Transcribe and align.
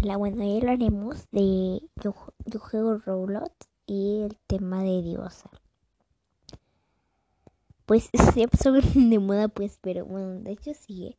Hola, 0.00 0.16
bueno, 0.16 0.44
hoy 0.44 0.58
hablaremos 0.58 1.26
de 1.32 1.82
yo, 2.00 2.14
yo 2.44 2.60
juego 2.60 2.98
Roblox 2.98 3.50
y 3.84 4.20
el 4.20 4.38
tema 4.46 4.84
de 4.84 5.02
diosa. 5.02 5.50
Pues 7.84 8.08
se 8.34 8.46
pasó 8.46 8.70
de 8.70 9.18
moda, 9.18 9.48
pues, 9.48 9.78
pero 9.80 10.06
bueno, 10.06 10.38
de 10.40 10.52
hecho 10.52 10.72
sigue. 10.72 11.18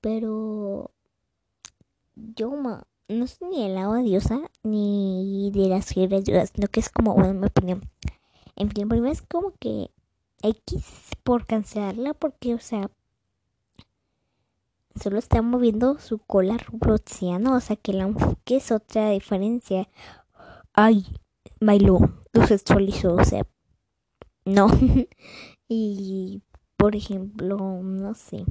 Pero 0.00 0.92
yo 2.14 2.52
no 3.08 3.26
soy 3.26 3.48
ni 3.48 3.64
del 3.64 3.74
lado 3.74 3.94
de 3.94 4.04
diosa 4.04 4.40
ni 4.62 5.50
de 5.52 5.66
las 5.66 5.86
fieles 5.86 6.24
diosas, 6.24 6.52
sino 6.54 6.68
que 6.68 6.78
es 6.78 6.90
como, 6.90 7.14
bueno, 7.14 7.34
mi 7.34 7.46
opinión. 7.48 7.82
En 8.54 8.70
fin, 8.70 8.88
primero 8.88 9.12
es 9.12 9.22
como 9.22 9.52
que 9.58 9.90
X 10.42 10.84
por 11.24 11.44
cancelarla, 11.44 12.14
porque, 12.14 12.54
o 12.54 12.60
sea, 12.60 12.88
solo 15.00 15.18
está 15.18 15.42
moviendo 15.42 15.98
su 15.98 16.18
cola 16.18 16.56
robloxiana, 16.58 17.54
o 17.54 17.60
sea 17.60 17.76
que 17.76 17.92
la 17.92 18.04
enfoque 18.04 18.56
es 18.56 18.72
otra 18.72 19.10
diferencia. 19.10 19.88
Ay, 20.72 21.06
bailó, 21.60 22.00
lo 22.32 22.46
sexualizó, 22.46 23.14
o 23.14 23.24
sea, 23.24 23.46
no. 24.44 24.68
y, 25.68 26.42
por 26.76 26.96
ejemplo, 26.96 27.56
no 27.82 28.14
sé. 28.14 28.44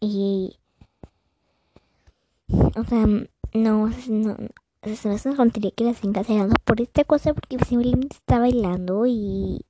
Y, 0.00 0.58
o 2.48 2.84
sea, 2.84 3.06
no, 3.06 3.24
no, 3.54 3.92
se 4.94 5.08
me 5.08 5.14
hace 5.14 5.30
que 5.74 5.84
la 5.84 5.90
estén 5.90 6.12
cancelando 6.12 6.54
por 6.64 6.80
esta 6.80 7.04
cosa 7.04 7.34
porque 7.34 7.58
simplemente 7.64 8.16
está 8.16 8.38
bailando 8.38 9.06
y 9.06 9.64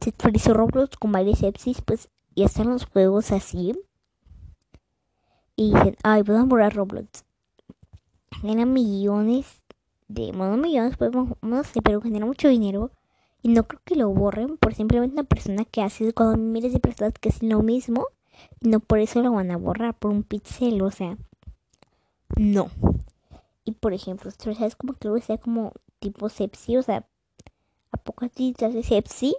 se 0.00 0.10
actualizó 0.10 0.54
Roblox 0.54 0.96
con 0.96 1.12
varios 1.12 1.40
sepsis, 1.40 1.82
pues 1.82 2.08
y 2.34 2.44
están 2.44 2.68
los 2.68 2.86
juegos 2.86 3.32
así. 3.32 3.72
Y 5.56 5.72
dicen, 5.74 5.96
ay, 6.02 6.22
voy 6.22 6.36
a 6.36 6.44
borrar 6.44 6.74
Roblox. 6.74 7.24
Genera 8.40 8.64
millones 8.64 9.62
de, 10.08 10.32
bueno, 10.32 10.56
millones, 10.56 10.96
pues 10.96 11.10
no 11.12 11.64
sé, 11.64 11.82
pero 11.82 12.00
genera 12.00 12.26
mucho 12.26 12.48
dinero. 12.48 12.90
Y 13.42 13.48
no 13.48 13.66
creo 13.66 13.80
que 13.84 13.96
lo 13.96 14.08
borren 14.08 14.56
por 14.56 14.74
simplemente 14.74 15.14
una 15.14 15.24
persona 15.24 15.64
que 15.64 15.82
hace 15.82 16.12
cuando 16.12 16.36
miles 16.36 16.72
de 16.72 16.80
personas 16.80 17.14
que 17.20 17.28
hacen 17.28 17.48
lo 17.50 17.62
mismo. 17.62 18.06
Y 18.60 18.68
no 18.68 18.80
por 18.80 18.98
eso 18.98 19.20
lo 19.22 19.32
van 19.32 19.50
a 19.50 19.56
borrar, 19.56 19.98
por 19.98 20.10
un 20.10 20.22
pixel, 20.22 20.80
o 20.82 20.90
sea, 20.90 21.18
no. 22.36 22.70
Y 23.64 23.72
por 23.72 23.92
ejemplo, 23.92 24.30
¿sabes 24.30 24.76
como 24.76 24.94
que 24.94 25.08
lo 25.08 25.18
sea 25.20 25.38
como 25.38 25.72
tipo 25.98 26.28
sepsi? 26.28 26.76
O 26.76 26.82
sea, 26.82 27.06
¿a 27.92 27.96
poco 27.98 28.24
así 28.24 28.52
te 28.52 28.66
hace 28.66 28.82
sepsi? 28.82 29.36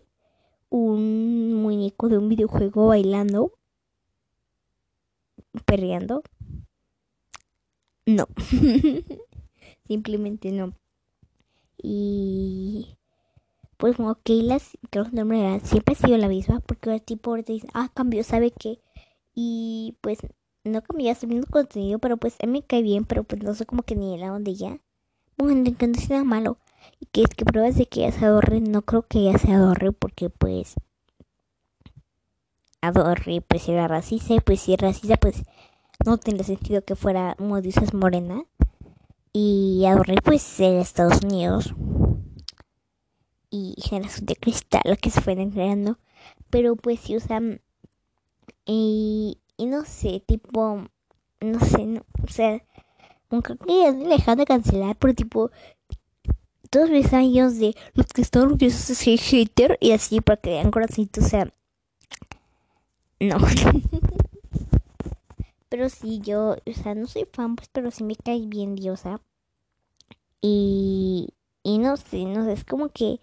Un 0.73 1.53
muñeco 1.53 2.09
de 2.09 2.17
un 2.17 2.29
videojuego 2.29 2.87
bailando, 2.87 3.51
perreando. 5.65 6.23
No, 8.07 8.27
simplemente 9.87 10.51
no. 10.51 10.73
Y 11.77 12.97
pues 13.77 13.97
como 13.97 14.17
las, 14.25 14.75
creo 14.89 15.05
que 15.05 15.11
nombre 15.11 15.59
siempre 15.63 15.93
ha 15.93 16.07
sido 16.07 16.17
la 16.17 16.27
misma, 16.27 16.59
porque 16.61 16.91
el 16.91 17.03
tipo 17.03 17.29
ahorita 17.29 17.53
dice, 17.53 17.67
ah, 17.75 17.91
cambió, 17.93 18.23
¿sabe 18.23 18.49
qué? 18.49 18.79
Y 19.35 19.95
pues 20.01 20.19
no 20.63 20.81
cambió, 20.81 21.11
el 21.11 21.27
mismo 21.27 21.45
contenido, 21.51 21.99
pero 21.99 22.17
pues 22.17 22.35
a 22.41 22.47
mí 22.47 22.53
me 22.53 22.65
cae 22.65 22.81
bien, 22.81 23.05
pero 23.05 23.23
pues 23.23 23.43
no 23.43 23.53
sé 23.53 23.67
como 23.67 23.83
que 23.83 23.95
ni 23.95 24.17
la 24.17 24.29
donde 24.29 24.55
ya. 24.55 24.79
Bueno, 25.37 25.71
que 25.77 25.87
no 25.87 25.93
es 25.93 26.09
nada 26.09 26.23
malo 26.23 26.57
y 26.99 27.05
que 27.07 27.21
es 27.23 27.29
que 27.29 27.45
pruebas 27.45 27.75
de 27.75 27.85
que 27.85 28.01
ella 28.01 28.11
se 28.11 28.25
adorre, 28.25 28.61
no 28.61 28.81
creo 28.81 29.03
que 29.07 29.19
ella 29.19 29.37
se 29.37 29.51
adorre 29.51 29.91
porque 29.91 30.29
pues 30.29 30.75
adorre 32.81 33.41
pues 33.47 33.69
era 33.69 33.87
racista 33.87 34.35
pues 34.41 34.61
si 34.61 34.73
es 34.73 34.79
racista 34.79 35.17
pues 35.17 35.43
no 36.05 36.17
tiene 36.17 36.43
sentido 36.43 36.83
que 36.83 36.95
fuera 36.95 37.35
como 37.37 37.61
dices 37.61 37.93
morena. 37.93 38.43
Y 39.35 39.85
adorre 39.87 40.15
pues 40.23 40.59
en 40.59 40.79
Estados 40.79 41.21
Unidos. 41.23 41.73
Y 43.49 43.75
generación 43.81 44.27
de 44.27 44.35
cristal 44.35 44.97
que 45.01 45.09
se 45.09 45.21
fueron 45.21 45.51
creando 45.51 45.97
pero 46.53 46.75
pues 46.75 46.99
si 46.99 47.17
usan 47.17 47.61
y, 48.63 49.39
y 49.57 49.65
no 49.65 49.85
sé 49.85 50.23
tipo 50.23 50.85
no 51.41 51.59
sé 51.59 51.87
no, 51.87 52.05
o 52.23 52.27
sea 52.27 52.61
creo 53.27 53.41
que 53.41 53.81
ya 53.81 53.91
dejar 53.91 54.37
de 54.37 54.45
cancelar 54.45 54.95
pero 54.97 55.15
tipo 55.15 55.49
todos 56.73 56.89
mis 56.89 57.13
años 57.13 57.59
de 57.59 57.75
los 57.93 58.07
que 58.07 58.23
están 58.23 58.43
orgullosos 58.43 58.87
de 58.87 58.95
ser 58.95 59.19
hater 59.19 59.77
y 59.79 59.91
así 59.91 60.21
para 60.21 60.41
que 60.41 60.49
vean 60.49 60.71
corazoncitos, 60.71 61.25
o 61.25 61.29
sea, 61.29 61.53
no. 63.19 63.37
pero 65.69 65.87
sí, 65.89 66.19
yo, 66.19 66.57
o 66.65 66.73
sea, 66.73 66.95
no 66.95 67.05
soy 67.05 67.27
fan, 67.31 67.55
pues, 67.55 67.69
pero 67.71 67.91
sí 67.91 68.03
me 68.03 68.15
cae 68.15 68.47
bien 68.47 68.73
Diosa. 68.73 69.21
Y, 70.41 71.29
y 71.61 71.77
no 71.77 71.95
sé, 71.95 72.25
no 72.25 72.43
sé, 72.43 72.53
es 72.53 72.65
como 72.65 72.89
que 72.89 73.19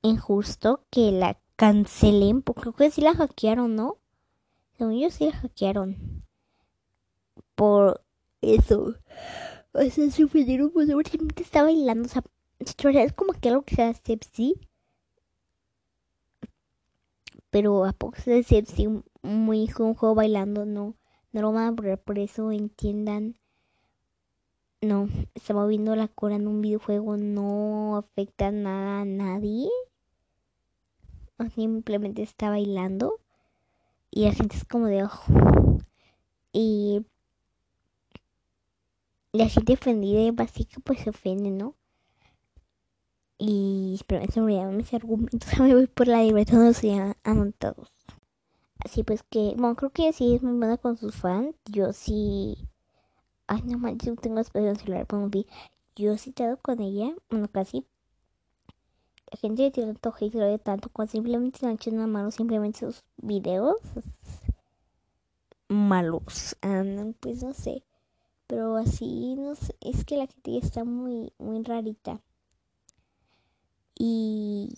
injusto 0.00 0.86
que 0.90 1.12
la 1.12 1.38
cancelen, 1.56 2.40
porque 2.40 2.62
creo 2.62 2.72
que 2.72 2.90
sí 2.90 3.02
la 3.02 3.14
hackearon, 3.14 3.76
¿no? 3.76 3.98
Según 4.78 4.98
yo 4.98 5.10
sí 5.10 5.26
la 5.26 5.36
hackearon. 5.36 6.24
Por 7.54 8.02
eso. 8.40 8.94
O 9.74 9.82
sea, 9.90 10.10
su 10.10 10.24
ofendieron 10.26 10.70
pues 10.70 10.86
simplemente 10.86 11.42
está 11.42 11.64
bailando. 11.64 12.06
O 12.06 12.08
sea, 12.08 12.22
es 12.60 13.12
como 13.12 13.32
que 13.32 13.48
algo 13.48 13.62
que 13.62 13.74
sea 13.74 13.92
sepsi. 13.92 14.54
Pero 17.50 17.84
a 17.84 17.92
poco 17.92 18.16
se 18.20 18.42
sepsi 18.44 18.88
muy 19.22 19.66
juego 19.66 20.14
bailando, 20.14 20.64
no. 20.64 20.94
No 21.32 21.42
lo 21.42 21.52
van 21.52 21.72
a 21.72 21.76
poner 21.76 22.00
por 22.00 22.18
eso, 22.20 22.52
entiendan. 22.52 23.36
No, 24.80 25.08
está 25.34 25.54
moviendo 25.54 25.96
la 25.96 26.08
cola 26.08 26.36
en 26.36 26.46
un 26.46 26.60
videojuego, 26.60 27.16
no 27.16 27.96
afecta 27.96 28.52
nada 28.52 29.00
a 29.00 29.04
nadie. 29.04 29.68
O 31.38 31.44
simplemente 31.46 32.22
está 32.22 32.50
bailando. 32.50 33.20
Y 34.10 34.26
la 34.26 34.32
gente 34.32 34.56
es 34.56 34.64
como 34.64 34.86
de 34.86 35.02
ojo. 35.02 35.32
Y 36.52 37.04
la 39.34 39.48
gente 39.48 39.74
ofendida 39.74 40.20
y 40.20 40.30
básica 40.30 40.80
pues 40.84 41.00
se 41.00 41.10
ofende, 41.10 41.50
¿no? 41.50 41.74
Y 43.36 44.00
pero 44.06 44.22
me 44.42 44.66
mis 44.66 44.94
argumentos, 44.94 45.50
me 45.58 45.74
voy 45.74 45.86
por 45.88 46.06
la 46.06 46.22
libertad 46.22 46.58
no 46.58 47.14
anotados. 47.24 47.92
Así 48.78 49.02
pues 49.02 49.24
que, 49.24 49.54
bueno, 49.56 49.74
creo 49.74 49.90
que 49.90 50.12
sí 50.12 50.36
es 50.36 50.42
muy 50.42 50.56
buena 50.56 50.76
con 50.76 50.96
sus 50.96 51.16
fans. 51.16 51.56
Yo 51.66 51.92
sí. 51.92 52.68
Ay, 53.48 53.62
no 53.64 53.78
manches, 53.78 54.10
no 54.10 54.16
tengo 54.16 54.38
espacio 54.38 54.74
celular 54.76 55.06
para 55.06 55.24
un 55.24 55.32
Yo 55.96 56.16
sí 56.16 56.32
he 56.38 56.56
con 56.58 56.80
ella, 56.80 57.12
bueno, 57.28 57.48
casi. 57.48 57.84
La 59.32 59.38
gente 59.38 59.70
tiene 59.72 59.94
tanto 59.94 60.14
hate, 60.16 60.34
lo 60.34 60.58
tanto, 60.58 60.90
cuando 60.90 61.10
simplemente 61.10 61.58
se 61.58 61.66
han 61.66 61.72
hecho 61.72 61.90
una 61.90 62.06
mano, 62.06 62.30
simplemente 62.30 62.80
sus 62.80 63.02
videos 63.16 63.78
malos. 65.68 66.56
Ah, 66.62 66.84
pues 67.20 67.42
no 67.42 67.52
sé. 67.52 67.82
Pero 68.46 68.76
así, 68.76 69.34
no 69.36 69.54
sé, 69.54 69.74
es 69.80 70.04
que 70.04 70.16
la 70.16 70.26
gente 70.26 70.52
ya 70.52 70.58
está 70.58 70.84
muy, 70.84 71.32
muy 71.38 71.62
rarita. 71.62 72.20
Y 73.96 74.74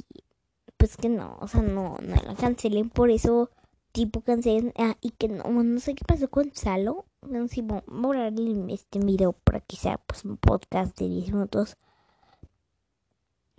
pues 0.77 0.97
que 0.97 1.09
no, 1.09 1.37
o 1.41 1.49
sea, 1.49 1.62
no, 1.62 1.97
no 2.03 2.16
la 2.16 2.34
cancelen 2.37 2.91
por 2.91 3.10
eso, 3.10 3.50
tipo 3.93 4.21
cancelen, 4.21 4.72
ah, 4.78 4.97
y 5.00 5.10
que 5.10 5.28
no, 5.28 5.44
no 5.44 5.81
sé 5.81 5.94
qué 5.94 6.04
pasó 6.06 6.28
con 6.31 6.53
Salo. 6.54 7.06
No 7.22 7.49
sé, 7.49 7.62
voy 7.62 7.78
a 7.78 7.84
borrar 7.87 8.32
este 8.69 8.99
video 9.00 9.32
para 9.32 9.60
que 9.60 9.77
sea 9.77 9.98
pues 9.98 10.25
un 10.25 10.37
podcast 10.37 10.97
de 10.98 11.09
10 11.09 11.33
minutos. 11.33 11.77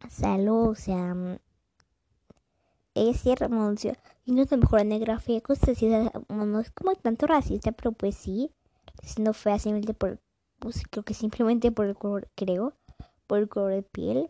Salo, 0.10 0.70
o 0.70 0.76
sea, 0.76 1.16
ella 2.94 3.14
sí 3.14 3.34
y 4.26 4.32
no 4.32 4.42
es 4.42 4.52
la 4.52 4.58
mejor 4.58 4.82
fea, 5.22 5.42
cosas 5.42 5.70
así, 5.70 5.88
no 6.30 6.60
es 6.60 6.72
como 6.72 6.96
tanto 6.96 7.28
racista, 7.28 7.72
pero 7.72 7.92
pues 7.92 8.16
sí 8.16 8.52
siendo 9.04 9.34
fea 9.34 9.60
simplemente 9.60 9.94
por, 9.94 10.20
pues 10.60 10.84
creo 10.90 11.04
que 11.04 11.14
simplemente 11.14 11.72
por 11.72 11.86
el 11.86 11.96
color, 11.96 12.30
creo, 12.36 12.74
por 13.28 13.40
el 13.40 13.50
color 13.50 13.72
de 13.72 13.84
piel. 13.84 14.30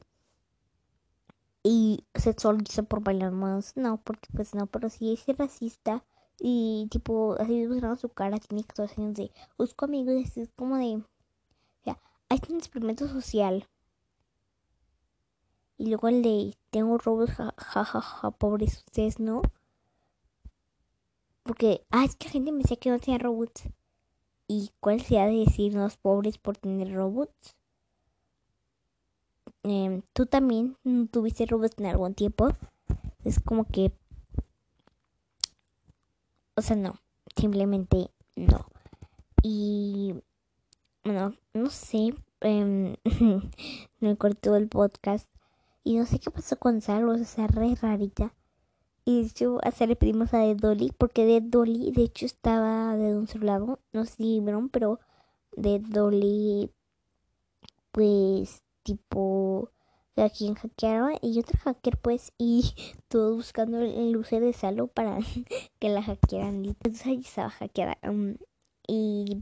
Y 1.64 2.06
sexualiza 2.16 2.84
por 2.84 3.04
bailar 3.04 3.32
más, 3.32 3.76
no, 3.76 3.98
porque 4.04 4.30
pues 4.34 4.56
no, 4.56 4.68
pero 4.68 4.90
si 4.90 5.14
es 5.14 5.38
racista 5.38 6.06
y 6.40 6.88
tipo 6.92 7.36
así 7.40 7.66
buscando 7.68 7.98
su 7.98 8.10
cara, 8.10 8.38
tiene 8.38 8.64
14 8.64 9.02
años 9.02 9.16
de 9.16 9.32
busco 9.58 9.86
amigos, 9.86 10.38
es 10.38 10.50
como 10.56 10.78
de, 10.78 10.96
o 10.96 11.04
sea, 11.84 12.00
hay 12.30 12.40
un 12.50 12.58
experimento 12.58 13.08
social. 13.08 13.68
Y 15.78 15.88
luego 15.88 16.08
el 16.08 16.24
de 16.24 16.58
tengo 16.72 16.98
robos, 16.98 17.30
jajaja, 17.32 17.84
ja, 17.84 18.02
ja, 18.02 18.32
pobres 18.32 18.78
ustedes, 18.78 19.20
¿no? 19.20 19.42
Porque, 21.44 21.86
ah, 21.92 22.04
es 22.04 22.16
que 22.16 22.26
la 22.26 22.32
gente 22.32 22.52
me 22.52 22.60
decía 22.60 22.78
que 22.78 22.90
no 22.90 23.00
tenía 23.00 23.20
robots. 23.20 23.64
¿Y 24.48 24.72
cuál 24.80 25.02
se 25.02 25.20
ha 25.20 25.26
de 25.26 25.46
decirnos 25.46 25.98
pobres 25.98 26.38
por 26.38 26.58
tener 26.58 26.94
robots? 26.94 27.56
Em, 29.64 30.02
¿Tú 30.14 30.26
también 30.26 30.78
tuviste 31.12 31.46
robots 31.46 31.76
en 31.78 31.88
algún 31.88 32.14
tiempo? 32.14 32.50
Es 33.26 33.40
como 33.40 33.66
que... 33.66 33.92
O 36.56 36.62
sea, 36.62 36.76
no. 36.76 36.96
Simplemente 37.36 38.10
no. 38.36 38.66
Y 39.44 40.16
bueno, 41.04 41.36
no 41.54 41.70
sé, 41.70 42.14
eh, 42.42 42.98
me 44.00 44.18
cortó 44.18 44.56
el 44.56 44.68
podcast 44.68 45.30
y 45.84 45.98
no 45.98 46.06
sé 46.06 46.20
qué 46.20 46.32
pasó 46.32 46.58
con 46.58 46.82
Salo, 46.82 47.14
o 47.14 47.18
sea, 47.20 47.48
re 47.48 47.76
rarita. 47.76 48.34
Y 49.08 49.22
de 49.22 49.28
hecho, 49.28 49.60
hasta 49.64 49.86
le 49.86 49.96
pedimos 49.96 50.34
a 50.34 50.40
Dead 50.40 50.58
Dolly, 50.58 50.92
porque 50.98 51.26
Dead 51.26 51.42
Dolly, 51.42 51.92
de 51.94 52.04
hecho, 52.04 52.26
estaba 52.26 52.98
de 52.98 53.16
un 53.16 53.26
solo 53.26 53.46
lado. 53.46 53.80
No 53.94 54.04
sé 54.04 54.16
si 54.18 54.40
vieron, 54.42 54.68
pero 54.68 55.00
Dead 55.56 55.80
Dolly, 55.80 56.70
pues, 57.94 58.64
tipo, 58.84 59.72
a 60.18 60.30
quien 60.30 60.56
hackearon 60.56 61.14
y 61.22 61.40
otro 61.40 61.58
hacker, 61.64 61.96
pues, 61.96 62.34
y 62.38 62.74
todos 63.08 63.38
buscando 63.38 63.80
el 63.80 64.12
luce 64.12 64.42
de 64.42 64.52
Salo 64.52 64.88
para 64.88 65.20
que 65.80 65.88
la 65.88 66.04
hackearan. 66.04 66.66
Y 66.66 66.68
entonces 66.68 67.06
ahí 67.06 67.22
estaba 67.22 67.50
hackeada. 67.50 67.98
Um, 68.04 68.36
y, 68.90 69.42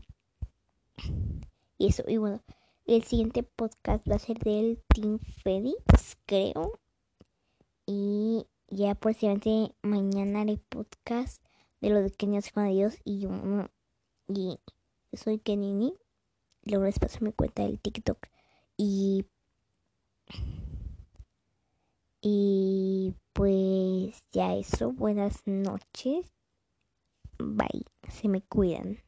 y 1.80 1.88
eso, 1.88 2.04
y 2.08 2.18
bueno, 2.18 2.40
el 2.86 3.02
siguiente 3.02 3.42
podcast 3.42 4.08
va 4.08 4.18
a 4.18 4.20
ser 4.20 4.38
del 4.38 4.80
Team 4.94 5.18
Freddy, 5.42 5.76
pues, 5.88 6.18
creo. 6.28 6.80
Ya 8.75 8.94
posiblemente 8.94 9.74
mañana 9.83 10.42
haré 10.42 10.57
podcast 10.57 11.42
de 11.80 11.92
lo 11.92 12.01
de 12.01 12.12
Kenia 12.12 12.42
con 12.54 12.68
Dios 12.68 12.98
y 13.06 13.19
yo 13.19 13.30
y 14.27 14.60
soy 15.13 15.39
Kenini. 15.39 15.94
Luego 16.63 16.83
les 16.83 17.00
paso 17.00 17.19
mi 17.22 17.31
cuenta 17.31 17.63
del 17.63 17.80
TikTok 17.80 18.27
y 18.75 19.24
y 22.22 23.13
pues 23.31 24.25
ya 24.33 24.56
eso, 24.56 24.92
buenas 24.92 25.42
noches. 25.45 26.33
Bye, 27.38 27.86
se 28.10 28.28
me 28.28 28.42
cuidan. 28.42 29.05